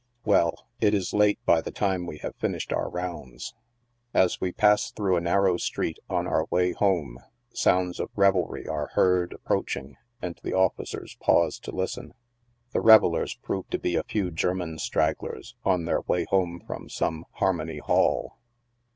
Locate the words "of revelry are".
7.99-8.89